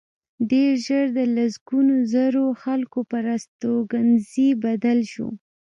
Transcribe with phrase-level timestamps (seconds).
[0.49, 5.27] ډېر ژر د لسګونو زرو خلکو پر استوګنځي بدل شو